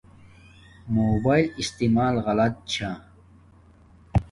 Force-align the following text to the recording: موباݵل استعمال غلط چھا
موباݵل 0.93 1.45
استعمال 1.61 2.15
غلط 2.25 2.53
چھا 2.71 2.91